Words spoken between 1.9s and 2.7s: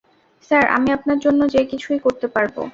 করতে পারব!